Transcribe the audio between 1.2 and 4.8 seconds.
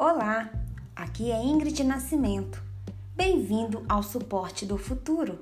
é Ingrid Nascimento. Bem-vindo ao Suporte do